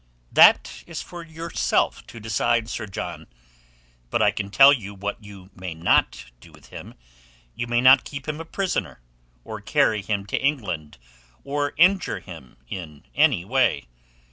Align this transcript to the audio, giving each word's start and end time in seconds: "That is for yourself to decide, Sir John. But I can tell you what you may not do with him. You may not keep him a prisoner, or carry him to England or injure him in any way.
"That 0.31 0.83
is 0.87 0.99
for 1.03 1.23
yourself 1.23 2.07
to 2.07 2.19
decide, 2.19 2.67
Sir 2.69 2.87
John. 2.87 3.27
But 4.09 4.19
I 4.19 4.31
can 4.31 4.49
tell 4.49 4.73
you 4.73 4.95
what 4.95 5.23
you 5.23 5.51
may 5.53 5.75
not 5.75 6.31
do 6.39 6.51
with 6.51 6.69
him. 6.69 6.95
You 7.53 7.67
may 7.67 7.81
not 7.81 8.03
keep 8.03 8.27
him 8.27 8.41
a 8.41 8.45
prisoner, 8.45 8.99
or 9.43 9.61
carry 9.61 10.01
him 10.01 10.25
to 10.25 10.41
England 10.43 10.97
or 11.43 11.73
injure 11.77 12.19
him 12.19 12.57
in 12.67 13.03
any 13.13 13.45
way. 13.45 13.89